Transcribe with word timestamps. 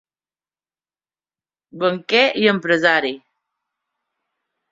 Banquer 1.83 2.23
i 2.45 2.49
empresari. 2.53 3.13